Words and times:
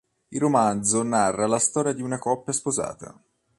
Il 0.29 0.39
romanzo 0.39 1.03
narra 1.03 1.45
la 1.45 1.59
storia 1.59 1.93
di 1.93 2.01
una 2.01 2.17
coppia 2.17 2.53
sposata. 2.53 3.15